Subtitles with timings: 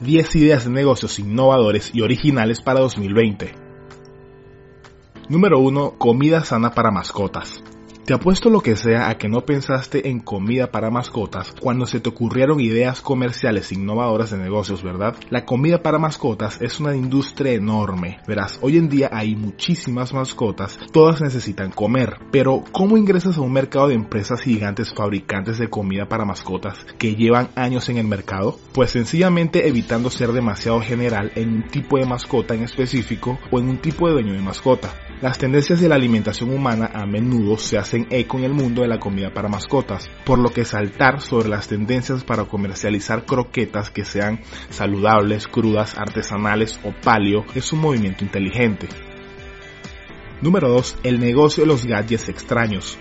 [0.00, 3.54] 10 ideas de negocios innovadores y originales para 2020.
[5.28, 5.98] Número 1.
[5.98, 7.62] Comida sana para mascotas.
[8.04, 12.00] Te apuesto lo que sea a que no pensaste en comida para mascotas cuando se
[12.00, 15.14] te ocurrieron ideas comerciales innovadoras de negocios, ¿verdad?
[15.28, 18.18] La comida para mascotas es una industria enorme.
[18.26, 22.16] Verás, hoy en día hay muchísimas mascotas, todas necesitan comer.
[22.32, 27.14] Pero, ¿cómo ingresas a un mercado de empresas gigantes fabricantes de comida para mascotas que
[27.14, 28.58] llevan años en el mercado?
[28.72, 33.68] Pues sencillamente evitando ser demasiado general en un tipo de mascota en específico o en
[33.68, 34.90] un tipo de dueño de mascota.
[35.20, 38.88] Las tendencias de la alimentación humana a menudo se hacen eco en el mundo de
[38.88, 44.06] la comida para mascotas, por lo que saltar sobre las tendencias para comercializar croquetas que
[44.06, 48.88] sean saludables, crudas, artesanales o palio es un movimiento inteligente.
[50.40, 51.00] Número 2.
[51.02, 52.98] El negocio de los gadgets extraños.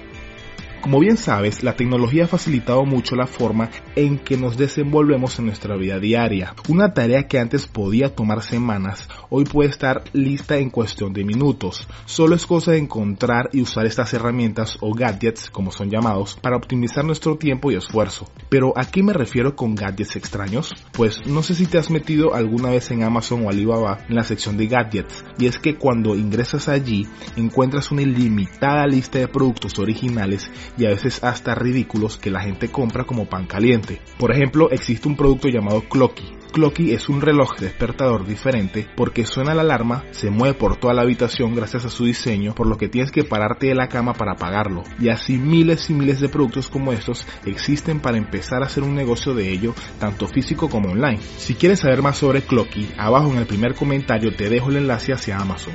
[0.82, 5.48] Como bien sabes, la tecnología ha facilitado mucho la forma en que nos desenvolvemos en
[5.48, 6.56] nuestra vida diaria.
[6.70, 11.86] Una tarea que antes podía tomar semanas, hoy puede estar lista en cuestión de minutos.
[12.06, 16.56] Solo es cosa de encontrar y usar estas herramientas o gadgets, como son llamados, para
[16.56, 18.32] optimizar nuestro tiempo y esfuerzo.
[18.48, 20.74] Pero ¿a qué me refiero con gadgets extraños?
[20.94, 24.24] Pues no sé si te has metido alguna vez en Amazon o Alibaba en la
[24.24, 27.06] sección de gadgets, y es que cuando ingresas allí
[27.36, 32.70] encuentras una ilimitada lista de productos originales y a veces hasta ridículos que la gente
[32.70, 34.02] compra como pan caliente.
[34.18, 36.40] Por ejemplo, existe un producto llamado Clocky.
[36.52, 41.04] Clocky es un reloj despertador diferente porque suena la alarma, se mueve por toda la
[41.04, 44.34] habitación gracias a su diseño, por lo que tienes que pararte de la cama para
[44.34, 44.84] apagarlo.
[45.00, 48.96] Y así miles y miles de productos como estos existen para empezar a hacer un
[48.96, 51.20] negocio de ello, tanto físico como online.
[51.38, 55.14] Si quieres saber más sobre Clocky, abajo en el primer comentario te dejo el enlace
[55.14, 55.74] hacia Amazon.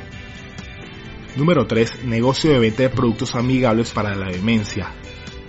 [1.37, 2.05] Número 3.
[2.05, 4.93] Negocio de venta de productos amigables para la demencia.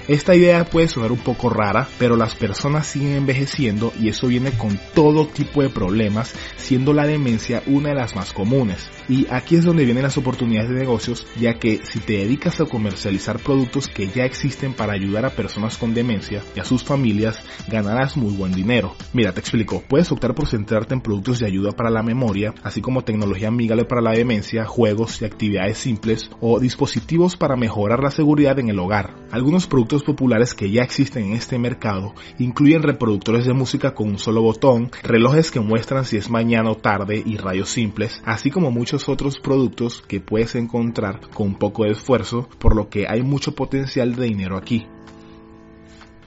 [0.07, 4.51] Esta idea puede sonar un poco rara, pero las personas siguen envejeciendo y eso viene
[4.51, 8.87] con todo tipo de problemas, siendo la demencia una de las más comunes.
[9.09, 12.65] Y aquí es donde vienen las oportunidades de negocios, ya que si te dedicas a
[12.65, 17.41] comercializar productos que ya existen para ayudar a personas con demencia y a sus familias,
[17.67, 18.95] ganarás muy buen dinero.
[19.11, 22.79] Mira, te explico, puedes optar por centrarte en productos de ayuda para la memoria, así
[22.79, 28.11] como tecnología amigable para la demencia, juegos y actividades simples o dispositivos para mejorar la
[28.11, 29.15] seguridad en el hogar.
[29.31, 34.19] Algunos productos populares que ya existen en este mercado incluyen reproductores de música con un
[34.19, 38.71] solo botón, relojes que muestran si es mañana o tarde y rayos simples, así como
[38.71, 43.55] muchos otros productos que puedes encontrar con poco de esfuerzo, por lo que hay mucho
[43.55, 44.85] potencial de dinero aquí.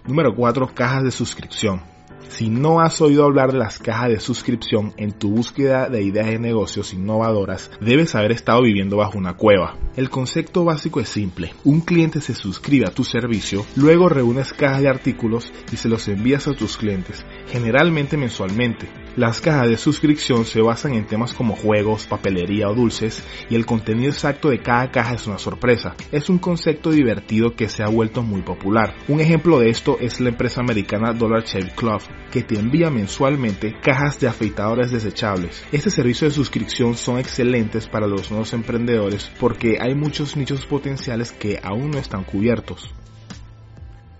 [0.07, 0.75] Número 4.
[0.75, 1.98] Cajas de suscripción.
[2.29, 6.27] Si no has oído hablar de las cajas de suscripción en tu búsqueda de ideas
[6.27, 9.77] de negocios innovadoras, debes haber estado viviendo bajo una cueva.
[9.97, 11.53] El concepto básico es simple.
[11.65, 16.07] Un cliente se suscribe a tu servicio, luego reúnes cajas de artículos y se los
[16.09, 18.89] envías a tus clientes, generalmente mensualmente.
[19.19, 23.21] Las cajas de suscripción se basan en temas como juegos, papelería o dulces
[23.51, 25.97] y el contenido exacto de cada caja es una sorpresa.
[26.13, 28.95] Es un concepto divertido que se ha vuelto muy popular.
[29.09, 33.75] Un ejemplo de esto es la empresa americana Dollar Shave Club, que te envía mensualmente
[33.83, 35.65] cajas de afeitadores desechables.
[35.73, 41.33] Este servicio de suscripción son excelentes para los nuevos emprendedores porque hay muchos nichos potenciales
[41.33, 42.95] que aún no están cubiertos.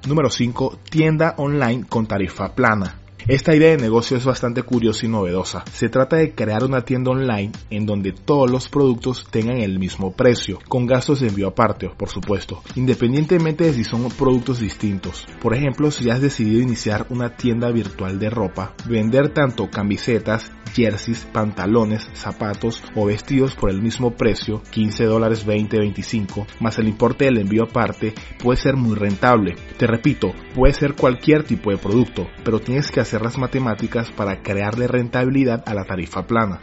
[0.09, 0.81] Número 5.
[0.91, 2.97] Tienda online con tarifa plana.
[3.27, 5.65] Esta idea de negocio es bastante curiosa y novedosa.
[5.73, 10.13] Se trata de crear una tienda online en donde todos los productos tengan el mismo
[10.13, 15.27] precio, con gastos de envío aparte, por supuesto, independientemente de si son productos distintos.
[15.43, 21.27] Por ejemplo, si has decidido iniciar una tienda virtual de ropa, vender tanto camisetas, jerseys,
[21.33, 27.27] pantalones, zapatos o vestidos por el mismo precio, 15 dólares 20, 25, más el importe
[27.27, 29.57] del envío aparte, puede ser muy rentable.
[29.77, 34.43] Te repito, puede ser cualquier tipo de producto, pero tienes que hacer las matemáticas para
[34.43, 36.61] crearle rentabilidad a la tarifa plana.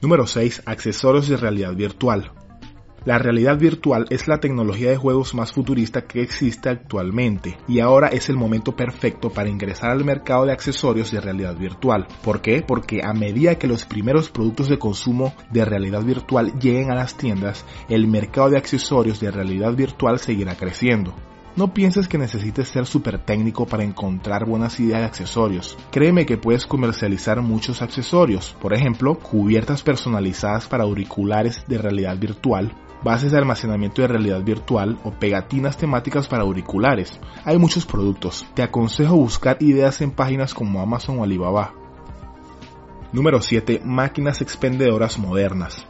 [0.00, 0.62] Número 6.
[0.66, 2.30] Accesorios de realidad virtual.
[3.04, 8.08] La realidad virtual es la tecnología de juegos más futurista que existe actualmente y ahora
[8.08, 12.06] es el momento perfecto para ingresar al mercado de accesorios de realidad virtual.
[12.22, 12.62] ¿Por qué?
[12.66, 17.18] Porque a medida que los primeros productos de consumo de realidad virtual lleguen a las
[17.18, 21.14] tiendas, el mercado de accesorios de realidad virtual seguirá creciendo.
[21.56, 25.78] No pienses que necesites ser súper técnico para encontrar buenas ideas de accesorios.
[25.92, 32.72] Créeme que puedes comercializar muchos accesorios, por ejemplo, cubiertas personalizadas para auriculares de realidad virtual,
[33.04, 37.20] bases de almacenamiento de realidad virtual o pegatinas temáticas para auriculares.
[37.44, 38.44] Hay muchos productos.
[38.54, 41.72] Te aconsejo buscar ideas en páginas como Amazon o Alibaba.
[43.12, 43.80] Número 7.
[43.84, 45.86] Máquinas expendedoras modernas.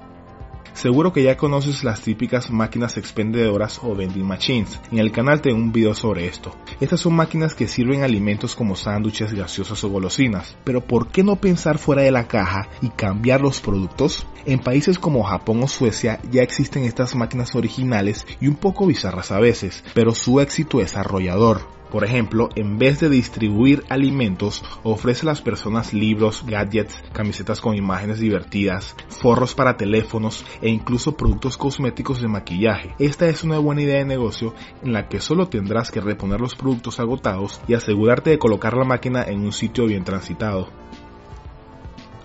[0.84, 4.78] Seguro que ya conoces las típicas máquinas expendedoras o vending machines.
[4.92, 6.54] En el canal tengo un video sobre esto.
[6.78, 10.58] Estas son máquinas que sirven alimentos como sándwiches, gaseosas o golosinas.
[10.62, 14.26] Pero ¿por qué no pensar fuera de la caja y cambiar los productos?
[14.44, 19.32] En países como Japón o Suecia ya existen estas máquinas originales y un poco bizarras
[19.32, 21.62] a veces, pero su éxito es arrollador.
[21.94, 27.76] Por ejemplo, en vez de distribuir alimentos, ofrece a las personas libros, gadgets, camisetas con
[27.76, 32.96] imágenes divertidas, forros para teléfonos e incluso productos cosméticos de maquillaje.
[32.98, 36.56] Esta es una buena idea de negocio en la que solo tendrás que reponer los
[36.56, 40.70] productos agotados y asegurarte de colocar la máquina en un sitio bien transitado.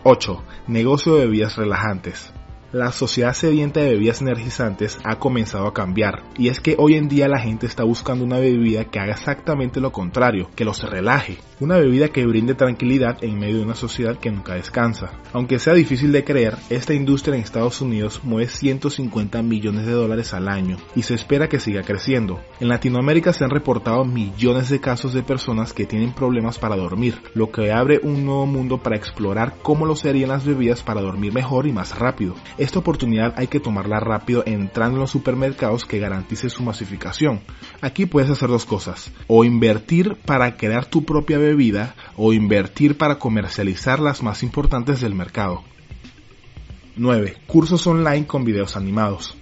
[0.02, 0.44] 8.
[0.66, 2.34] Negocio de bebidas relajantes.
[2.72, 7.10] La sociedad sedienta de bebidas energizantes ha comenzado a cambiar y es que hoy en
[7.10, 11.40] día la gente está buscando una bebida que haga exactamente lo contrario, que los relaje,
[11.60, 15.14] una bebida que brinde tranquilidad en medio de una sociedad que nunca descansa.
[15.34, 20.36] Aunque sea difícil de creer, esta industria en Estados Unidos mueve 150 millones de dólares
[20.36, 22.40] al año y se espera que siga creciendo.
[22.60, 27.18] En Latinoamérica se han reportado millones de casos de personas que tienen problemas para dormir,
[27.34, 31.34] lo que abre un nuevo mundo para explorar cómo lo serían las bebidas para dormir
[31.34, 32.36] mejor y más rápido.
[32.60, 37.40] Esta oportunidad hay que tomarla rápido entrando en los supermercados que garantice su masificación.
[37.80, 43.18] Aquí puedes hacer dos cosas, o invertir para crear tu propia bebida o invertir para
[43.18, 45.64] comercializar las más importantes del mercado.
[46.98, 47.38] 9.
[47.48, 49.38] Cursos online con videos animados.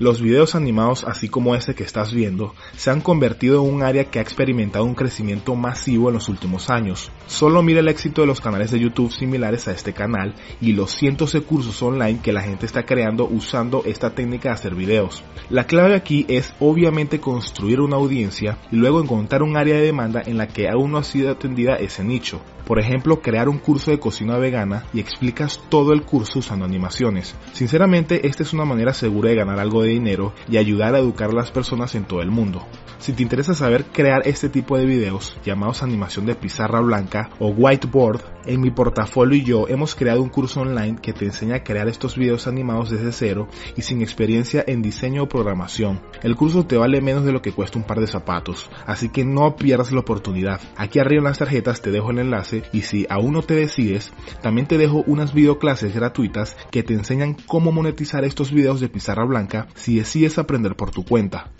[0.00, 4.06] Los videos animados, así como este que estás viendo, se han convertido en un área
[4.06, 7.12] que ha experimentado un crecimiento masivo en los últimos años.
[7.28, 10.90] Solo mira el éxito de los canales de YouTube similares a este canal y los
[10.90, 15.22] cientos de cursos online que la gente está creando usando esta técnica de hacer videos.
[15.48, 20.22] La clave aquí es obviamente construir una audiencia y luego encontrar un área de demanda
[20.26, 22.40] en la que aún no ha sido atendida ese nicho.
[22.66, 27.34] Por ejemplo, crear un curso de cocina vegana y explicas todo el curso usando animaciones.
[27.52, 31.30] Sinceramente, esta es una manera segura de ganar algo de dinero y ayudar a educar
[31.30, 32.66] a las personas en todo el mundo.
[32.98, 37.48] Si te interesa saber crear este tipo de videos, llamados animación de pizarra blanca o
[37.48, 41.64] whiteboard, en mi portafolio y yo hemos creado un curso online que te enseña a
[41.64, 46.00] crear estos videos animados desde cero y sin experiencia en diseño o programación.
[46.22, 49.24] El curso te vale menos de lo que cuesta un par de zapatos, así que
[49.24, 50.60] no pierdas la oportunidad.
[50.76, 54.12] Aquí arriba en las tarjetas te dejo el enlace y si aún no te decides,
[54.42, 59.24] también te dejo unas videoclases gratuitas que te enseñan cómo monetizar estos videos de pizarra
[59.24, 61.50] blanca si decides aprender por tu cuenta.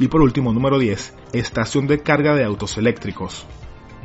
[0.00, 3.46] Y por último, número 10, estación de carga de autos eléctricos.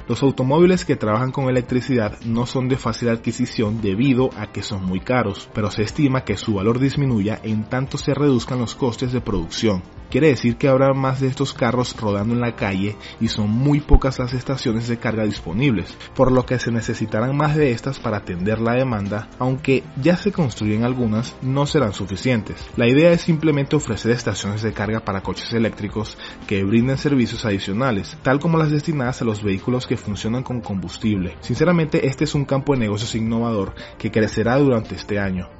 [0.10, 4.84] Los automóviles que trabajan con electricidad no son de fácil adquisición debido a que son
[4.84, 9.12] muy caros, pero se estima que su valor disminuya en tanto se reduzcan los costes
[9.12, 9.84] de producción.
[10.10, 13.80] Quiere decir que habrá más de estos carros rodando en la calle y son muy
[13.80, 18.18] pocas las estaciones de carga disponibles, por lo que se necesitarán más de estas para
[18.18, 22.68] atender la demanda, aunque ya se construyen algunas, no serán suficientes.
[22.76, 26.18] La idea es simplemente ofrecer estaciones de carga para coches eléctricos
[26.48, 31.36] que brinden servicios adicionales, tal como las destinadas a los vehículos que funcionan con combustible.
[31.42, 35.59] Sinceramente, este es un campo de negocios innovador que crecerá durante este año.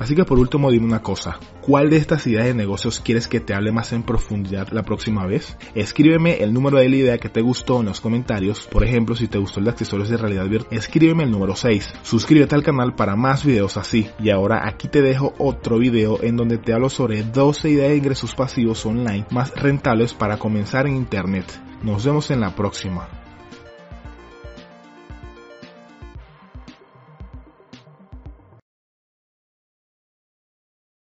[0.00, 3.38] Así que por último dime una cosa, ¿cuál de estas ideas de negocios quieres que
[3.38, 5.58] te hable más en profundidad la próxima vez?
[5.74, 9.28] Escríbeme el número de la idea que te gustó en los comentarios, por ejemplo si
[9.28, 12.94] te gustó el de accesorios de realidad virtual, escríbeme el número 6, suscríbete al canal
[12.94, 16.88] para más videos así, y ahora aquí te dejo otro video en donde te hablo
[16.88, 21.44] sobre 12 ideas de ingresos pasivos online más rentables para comenzar en internet.
[21.82, 23.19] Nos vemos en la próxima.